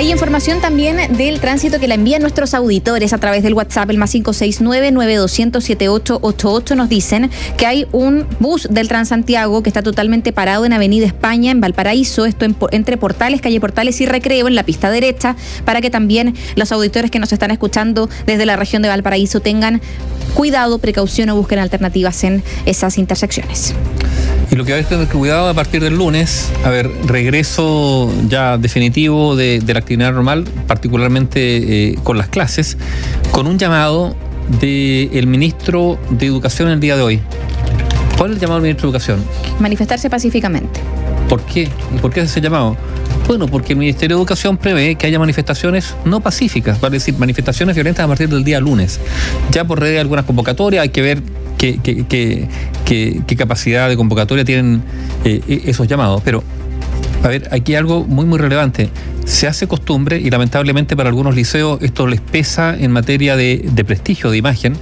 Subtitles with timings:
[0.00, 3.98] Hay información también del tránsito que la envían nuestros auditores a través del WhatsApp, el
[3.98, 6.74] más 569-9200-7888.
[6.74, 11.50] Nos dicen que hay un bus del Transantiago que está totalmente parado en Avenida España,
[11.50, 15.36] en Valparaíso, esto entre Portales, calle Portales y Recreo, en la pista derecha,
[15.66, 19.82] para que también los auditores que nos están escuchando desde la región de Valparaíso tengan
[20.32, 23.74] cuidado, precaución o busquen alternativas en esas intersecciones.
[24.50, 28.58] Y lo que hay que tener cuidado a partir del lunes, a ver, regreso ya
[28.58, 32.76] definitivo de, la actividad normal, particularmente eh, con las clases,
[33.30, 34.16] con un llamado
[34.60, 37.20] del ministro de Educación el día de hoy.
[38.18, 39.24] ¿Cuál es el llamado del ministro de Educación?
[39.60, 40.80] Manifestarse pacíficamente.
[41.28, 41.68] ¿Por qué?
[41.94, 42.76] ¿Y por qué ese llamado?
[43.28, 47.76] Bueno, porque el Ministerio de Educación prevé que haya manifestaciones no pacíficas, vale decir, manifestaciones
[47.76, 48.98] violentas a partir del día lunes.
[49.52, 51.22] Ya por red de algunas convocatorias, hay que ver
[51.60, 52.48] qué,
[52.84, 54.82] qué, capacidad de convocatoria tienen
[55.24, 56.22] eh, e-, esos llamados.
[56.24, 56.42] Pero,
[57.22, 58.88] a ver, aquí hay algo muy, muy relevante
[59.30, 64.28] se hace costumbre, y lamentablemente para algunos liceos esto les pesa en materia de, prestigio,
[64.28, 64.76] de imagen,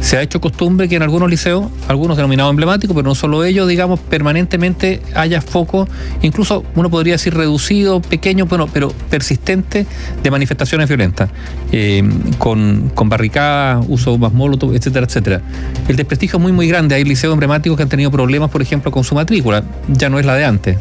[0.00, 3.68] se ha hecho costumbre que en algunos liceos, algunos denominados emblemáticos, pero no solo ellos,
[3.68, 5.88] digamos, permanentemente haya foco,
[6.20, 9.86] incluso uno podría decir reducido, pequeño, bueno, pero persistente
[10.20, 11.30] de manifestaciones violentas,
[11.70, 12.02] eh,
[12.38, 15.42] con, con barricadas, uso más molotov, etcétera, etcétera.
[15.86, 16.96] El desprestigio es muy, muy grande.
[16.96, 20.26] Hay liceos emblemáticos que han tenido problemas, por ejemplo, con su matrícula, ya no es
[20.26, 20.76] la de antes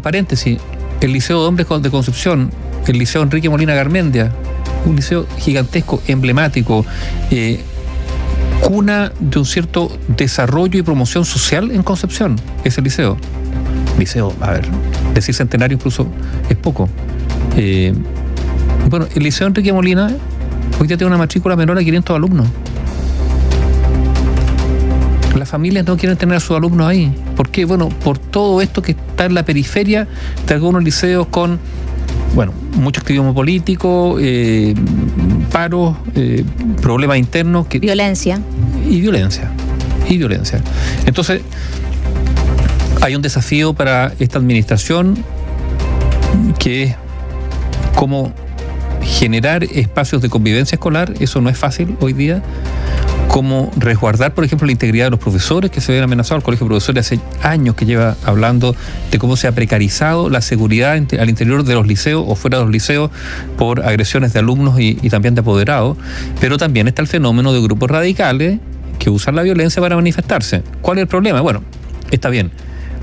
[0.00, 0.58] paréntesis,
[1.00, 2.50] el Liceo de Hombres de Concepción,
[2.86, 4.32] el Liceo Enrique Molina Garmendia,
[4.84, 6.84] un liceo gigantesco, emblemático,
[7.30, 7.60] eh,
[8.62, 13.16] cuna de un cierto desarrollo y promoción social en Concepción, ese liceo.
[13.98, 14.66] Liceo, a ver,
[15.14, 16.06] decir centenario incluso
[16.48, 16.88] es poco.
[17.56, 17.92] Eh,
[18.88, 20.10] bueno, el Liceo Enrique Molina
[20.78, 22.46] hoy día tiene una matrícula menor a 500 alumnos
[25.38, 27.14] las familias no quieren tener a sus alumnos ahí.
[27.36, 27.64] ¿Por qué?
[27.64, 30.08] Bueno, por todo esto que está en la periferia
[30.46, 31.58] de algunos liceos con,
[32.34, 34.74] bueno, mucho activismo político, eh,
[35.52, 36.44] paros, eh,
[36.80, 37.66] problemas internos.
[37.66, 38.40] Que, violencia.
[38.88, 39.50] Y violencia.
[40.08, 40.60] Y violencia.
[41.06, 41.42] Entonces,
[43.00, 45.16] hay un desafío para esta administración
[46.58, 46.94] que es
[47.94, 48.32] cómo
[49.02, 52.42] generar espacios de convivencia escolar, eso no es fácil hoy día,
[53.30, 56.40] cómo resguardar, por ejemplo, la integridad de los profesores que se ven amenazados.
[56.40, 58.74] El Colegio de Profesores hace años que lleva hablando
[59.10, 62.64] de cómo se ha precarizado la seguridad al interior de los liceos o fuera de
[62.64, 63.10] los liceos
[63.56, 65.96] por agresiones de alumnos y, también de apoderados.
[66.40, 68.58] Pero también está el fenómeno de grupos radicales
[68.98, 70.62] que usan la violencia para manifestarse.
[70.82, 71.40] ¿Cuál es el problema?
[71.40, 71.62] Bueno,
[72.10, 72.50] está bien.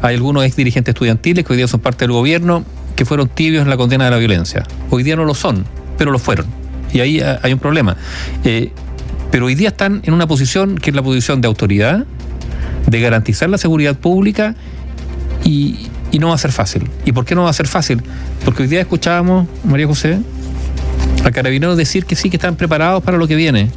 [0.02, 2.66] Hay algunos ex dirigentes estudiantiles que hoy día son parte del gobierno
[2.98, 4.66] que fueron tibios en la condena de la violencia.
[4.90, 5.66] Hoy día no lo son,
[5.98, 6.46] pero lo fueron.
[6.92, 7.96] Y ahí hay un problema.
[8.44, 8.72] Eh,
[9.32, 12.06] pero hoy día están en una posición que es la posición de autoridad,
[12.88, 14.56] de garantizar la seguridad pública
[15.44, 15.88] y,
[16.20, 16.90] no va a ser fácil.
[17.06, 18.02] ¿Y por qué no va a ser fácil?
[18.44, 20.20] Porque hoy día escuchábamos, María José,
[21.24, 23.70] a carabineros decir que sí, que están preparados para lo que viene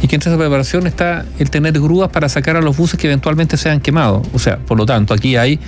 [0.00, 3.08] y que entre esa preparación está el tener grúas para sacar a los buses que
[3.08, 4.26] eventualmente sean quemados.
[4.32, 5.60] O sea, por lo tanto, aquí hay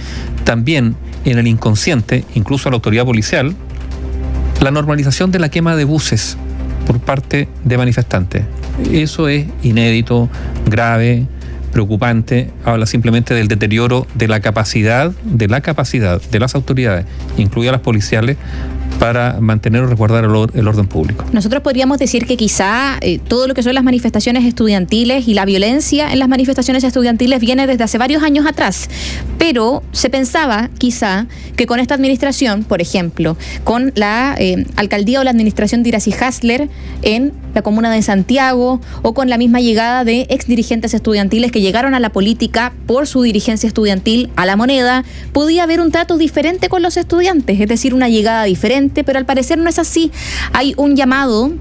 [0.44, 0.96] también
[1.26, 3.54] en el inconsciente, incluso a la autoridad policial,
[4.62, 6.38] la normalización de la quema de buses
[6.86, 8.44] por parte de manifestantes.
[8.90, 10.28] Eso es inédito,
[10.66, 11.26] grave,
[11.72, 17.04] preocupante, habla simplemente del deterioro de la capacidad, de la capacidad de las autoridades,
[17.36, 18.36] incluidas las policiales,
[18.98, 21.24] para mantener o resguardar el, orden público.
[21.32, 25.44] Nosotros podríamos decir que quizá eh, todo lo que son las manifestaciones estudiantiles y la
[25.44, 28.88] violencia en las manifestaciones estudiantiles viene desde hace varios años atrás,
[29.46, 35.22] pero se pensaba quizá que con esta administración, por ejemplo, con la eh, alcaldía o
[35.22, 36.70] la administración de Iracy Hasler
[37.02, 41.60] en la comuna de Santiago o con la misma llegada de ex dirigentes estudiantiles que
[41.60, 46.16] llegaron a la política por su dirigencia estudiantil a la moneda, podía haber un trato
[46.16, 50.10] diferente con los estudiantes, es decir, una llegada diferente pero al parecer no es así.
[50.54, 51.52] Hay un llamado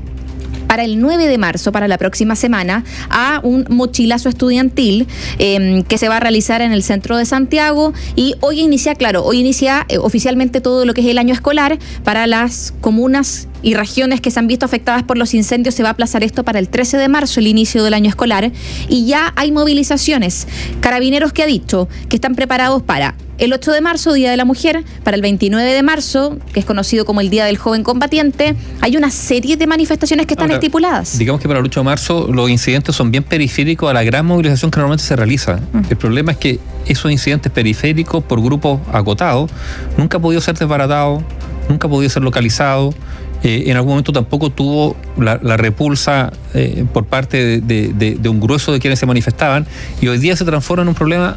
[0.73, 5.05] para el 9 de marzo, para la próxima semana, a un mochilazo estudiantil
[5.37, 9.23] em, que se va a realizar en el centro de Santiago y hoy inicia, claro,
[9.23, 13.75] hoy inicia eh, oficialmente todo lo que es el año escolar para las comunas y
[13.75, 15.75] regiones que se han visto afectadas por los incendios.
[15.75, 18.51] Se va a aplazar esto para el 13 de marzo, el inicio del año escolar,
[18.89, 20.47] y ya hay movilizaciones.
[20.81, 23.13] Carabineros que ha dicho que están preparados para
[23.43, 26.65] el 8 de marzo, Día de la Mujer, para el 29 de marzo, que es
[26.65, 31.17] conocido como el Día del Joven Combatiente, hay una serie de manifestaciones que están estipuladas.
[31.17, 34.25] Digamos que para el 8 de marzo los incidentes son bien periféricos a la gran
[34.25, 35.59] movilización que normalmente se realiza.
[35.73, 35.81] Mm.
[35.89, 39.51] El problema es que esos incidentes periféricos por grupos acotados
[39.97, 41.21] nunca han podido ser desbaratados,
[41.67, 42.95] nunca han podido ser localizados.
[43.43, 48.71] Eh, en algún momento tampoco tuvo la, repulsa eh, por parte de, de un grueso
[48.71, 49.67] de quienes se manifestaban
[50.01, 51.35] y hoy día se transforma en un problema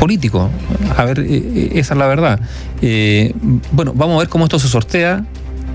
[0.00, 0.50] político.
[0.96, 2.40] A ver, esa es la verdad.
[3.70, 5.24] bueno, vamos a ver cómo esto se sortea.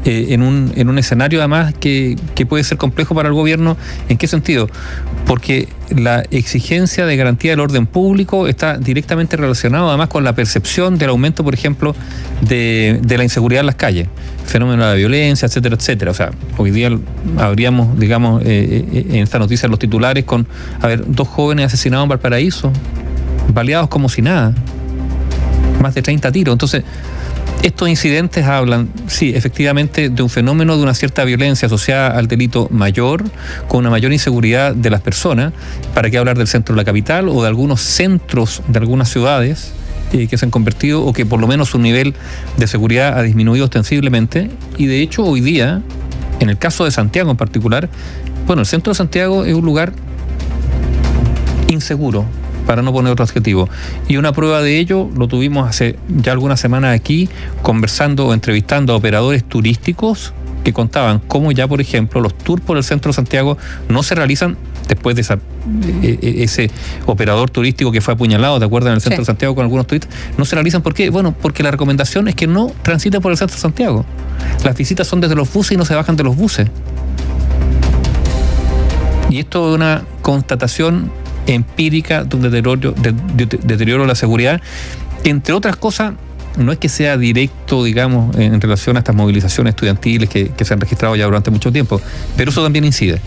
[0.07, 3.75] Eh, en, un, en un escenario además que, que puede ser complejo para el gobierno.
[4.07, 4.69] ¿En qué sentido?
[5.25, 10.99] Porque la exigencia de garantía del orden público está directamente relacionado además con la percepción
[10.99, 11.95] del aumento, por ejemplo,
[12.41, 14.07] de, de la inseguridad en las calles,
[14.45, 16.11] fenómeno de la violencia, etcétera, etcétera.
[16.11, 16.95] O sea, hoy día
[17.39, 20.45] habríamos, digamos, eh, eh, en esta noticia los titulares con,
[20.81, 22.71] a ver, dos jóvenes asesinados en Valparaíso,
[23.53, 24.53] baleados como si nada,
[25.81, 26.53] más de 30 tiros.
[26.53, 26.83] Entonces,
[27.63, 32.67] estos incidentes hablan, sí, efectivamente, de un fenómeno de una cierta violencia asociada al delito
[32.69, 33.23] mayor,
[33.67, 35.53] con una mayor inseguridad de las personas.
[35.93, 39.73] ¿Para qué hablar del centro de la capital o de algunos centros de algunas ciudades?
[40.13, 42.13] Eh, que se han convertido o que por lo menos su nivel
[42.57, 44.51] de seguridad ha disminuido ostensiblemente.
[44.77, 45.81] Y de hecho hoy día,
[46.39, 47.89] en el caso de Santiago en particular,
[48.45, 49.91] bueno, el centro de Santiago es un lugar
[51.69, 52.25] inseguro,
[52.65, 53.69] para no poner otro adjetivo.
[54.07, 57.29] Y una prueba de ello lo tuvimos hace ya algunas semanas aquí,
[57.61, 60.33] conversando o entrevistando a operadores turísticos
[60.63, 63.57] que contaban cómo ya, por ejemplo, los tours por el centro de Santiago
[63.87, 64.57] no se realizan
[64.87, 65.35] después de esa,
[66.01, 66.69] e, e, ese
[67.05, 68.89] operador turístico que fue apuñalado, ¿te acuerdas?
[68.89, 70.81] En el centro de Santiago con algunos turistas, no se realizan.
[70.81, 71.09] ¿Por qué?
[71.09, 74.05] Bueno, porque la recomendación es que no transiten por el centro de Santiago.
[74.63, 76.67] Las visitas son desde los buses y no se bajan de los buses.
[79.29, 81.11] Y esto es una constatación
[81.47, 83.13] empírica de un deterioro de,
[83.63, 84.61] deterioro de la seguridad.
[85.23, 86.13] Entre otras cosas,
[86.57, 90.79] no es que sea directo, digamos, en relación a estas movilizaciones estudiantiles que, se han
[90.79, 92.01] registrado ya durante mucho tiempo,
[92.37, 93.19] pero eso también incide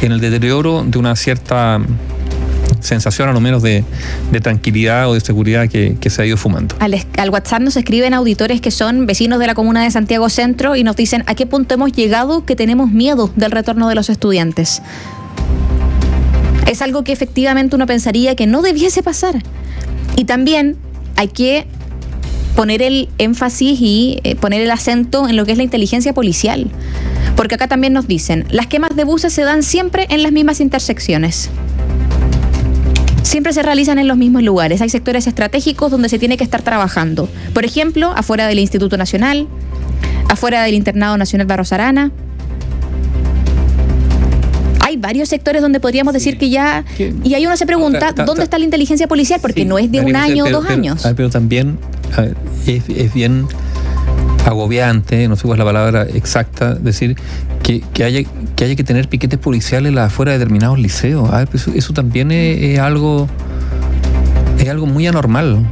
[0.00, 1.80] en el deterioro de una cierta
[2.80, 3.84] sensación a lo menos de,
[4.42, 6.74] tranquilidad o de seguridad que, se ha ido fumando.
[6.80, 10.74] Al, al, WhatsApp nos escriben auditores que son vecinos de la comuna de Santiago Centro
[10.74, 14.10] y nos dicen a qué punto hemos llegado que tenemos miedo del retorno de los
[14.10, 14.82] estudiantes
[16.66, 19.42] es algo que efectivamente uno pensaría que no debiese pasar.
[20.16, 20.76] Y también
[21.16, 21.66] hay que
[22.54, 26.70] poner el énfasis y eh, poner el acento en lo que es la inteligencia policial.
[27.36, 30.60] Porque acá también nos dicen, las quemas de buses se dan siempre en las mismas
[30.60, 31.50] intersecciones.
[33.22, 34.82] Siempre se realizan en los mismos lugares.
[34.82, 37.28] Hay sectores estratégicos donde se tiene que estar trabajando.
[37.54, 39.48] Por ejemplo, afuera del Instituto Nacional,
[40.28, 42.10] afuera del Internado Nacional Barros Arana,
[45.02, 46.84] varios sectores donde podríamos decir que ya...
[47.22, 49.40] Y ahí uno se pregunta, ¿dónde está la inteligencia policial?
[49.42, 51.06] Porque no es de un año o dos años.
[51.14, 51.78] Pero también
[52.66, 53.46] es, bien
[54.46, 57.16] agobiante, no sé cuál es la palabra exacta, decir
[57.62, 58.22] que, que, haya,
[58.56, 61.28] que haya que tener piquetes policiales afuera de determinados liceos.
[61.50, 63.28] Pues eso, también es, algo
[64.58, 65.66] es algo muy anormal.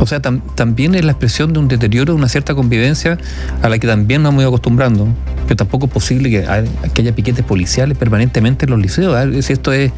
[0.00, 3.18] O sea, también es la expresión de un deterioro de una cierta convivencia
[3.60, 5.08] a la que también nos hemos ido acostumbrando
[5.44, 9.44] pero tampoco es posible que, haya piquetes policiales permanentemente en los liceos.
[9.44, 9.92] Si esto es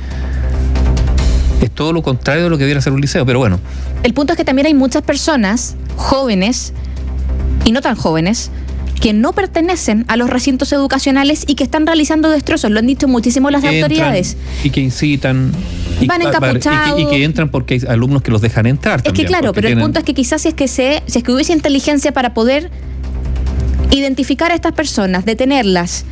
[1.61, 3.59] es todo lo contrario de lo que debiera ser un liceo, pero bueno.
[4.03, 6.73] El punto es que también hay muchas personas jóvenes
[7.65, 8.51] y no tan jóvenes
[9.01, 12.71] que no pertenecen a los recintos educacionales y que están realizando destrozos.
[12.71, 14.37] Lo han dicho muchísimo las autoridades.
[14.63, 15.53] Y que incitan.
[16.07, 17.01] Van encapuchados.
[17.01, 19.03] Y, que entran porque hay alumnos que los dejan entrar.
[19.05, 21.25] Es que claro, pero el punto es que quizás si es que, se, si es
[21.25, 22.71] que hubiese inteligencia para poder
[23.95, 26.05] identificar a estas personas, detenerlas.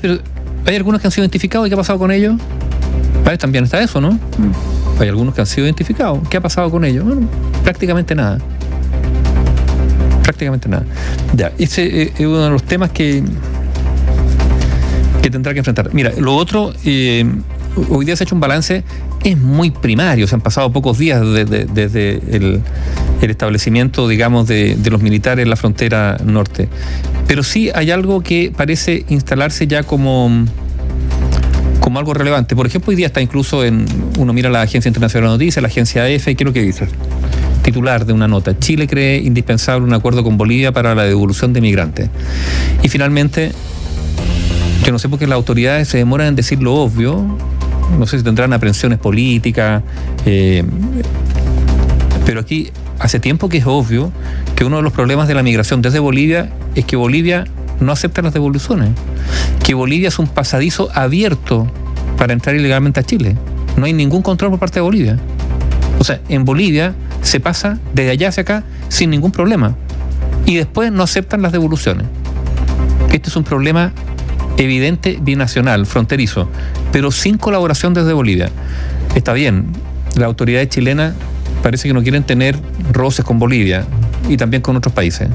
[0.00, 0.18] pero
[0.66, 2.34] hay algunos que han sido identificados y qué ha pasado con ellos.
[3.38, 4.12] también está eso, ¿no?
[4.12, 5.00] Mm.
[5.00, 6.26] Hay algunos que han sido identificados.
[6.28, 7.04] ¿Qué ha pasado con ellos?
[7.04, 7.28] Bueno,
[7.62, 8.38] prácticamente nada.
[10.22, 10.84] Prácticamente nada.
[11.34, 13.22] Ya, ese eh, es uno de los temas que,
[15.22, 15.92] que tendrá que enfrentar.
[15.92, 17.26] Mira, lo otro, eh,
[17.90, 18.84] hoy día se ha hecho un balance,
[19.24, 22.60] es muy primario, se han pasado pocos días desde, el,
[23.22, 26.68] establecimiento, digamos, de, los militares en la frontera norte.
[27.26, 30.44] Pero sí hay algo que parece instalarse ya como,
[31.80, 32.54] como algo relevante.
[32.54, 33.86] Por ejemplo, hoy día está incluso en,
[34.18, 36.86] uno mira la Agencia Internacional de Noticias, la Agencia EFE, ¿qué es lo que dice?
[37.62, 38.58] Titular de una nota.
[38.58, 42.10] Chile cree indispensable un acuerdo con Bolivia para la devolución de migrantes.
[42.82, 43.52] Y finalmente,
[44.84, 47.38] yo no sé por qué las autoridades se demoran en decir lo obvio,
[47.98, 49.82] no sé si tendrán aprensiones políticas,
[50.26, 50.64] eh,
[52.26, 54.12] pero aquí hace tiempo que es obvio
[54.56, 57.44] que uno de los problemas de la migración desde Bolivia es que Bolivia
[57.80, 58.90] no acepta las devoluciones,
[59.62, 61.66] que Bolivia es un pasadizo abierto
[62.16, 63.36] para entrar ilegalmente a Chile.
[63.76, 65.18] No hay ningún control por parte de Bolivia.
[65.98, 69.76] O sea, en Bolivia se pasa desde allá hacia acá sin ningún problema.
[70.46, 72.06] Y después no aceptan las devoluciones.
[73.12, 73.92] Este es un problema
[74.56, 76.48] evidente binacional, fronterizo,
[76.92, 78.50] pero sin colaboración desde Bolivia.
[79.14, 79.66] Está bien,
[80.16, 81.14] las autoridades chilenas
[81.62, 82.56] parece que no quieren tener
[82.92, 83.84] roces con Bolivia
[84.28, 85.28] y también con otros países.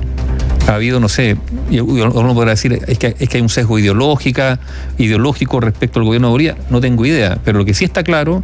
[0.68, 1.36] Ha habido, no sé,
[1.72, 4.60] uno podrá decir, es que, es que hay un sesgo ideológica,
[4.98, 8.44] ideológico respecto al gobierno de Bolivia, no tengo idea, pero lo que sí está claro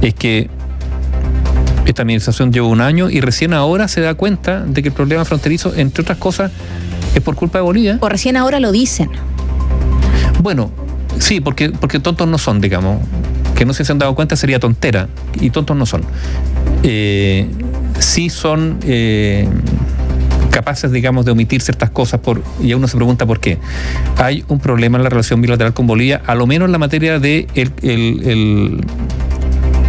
[0.00, 0.48] es que
[1.84, 5.24] esta administración lleva un año y recién ahora se da cuenta de que el problema
[5.24, 6.50] fronterizo, entre otras cosas,
[7.14, 7.98] es por culpa de Bolivia.
[8.00, 9.10] O recién ahora lo dicen.
[10.42, 10.70] Bueno,
[11.18, 13.00] sí, porque, porque tontos no son, digamos.
[13.54, 15.08] Que no se han dado cuenta sería tontera,
[15.40, 16.02] y tontos no son.
[16.84, 17.48] Eh,
[17.98, 19.48] sí son eh,
[20.50, 23.58] capaces, digamos, de omitir ciertas cosas por, y uno se pregunta por qué.
[24.16, 27.18] Hay un problema en la relación bilateral con Bolivia, a lo menos en la materia
[27.18, 28.80] de el, el,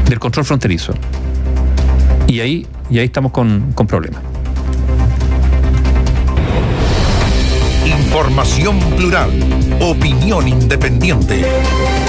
[0.07, 0.93] del control fronterizo.
[2.27, 4.21] Y ahí, y ahí estamos con, con problemas.
[8.09, 9.29] Información plural,
[9.79, 11.45] opinión independiente.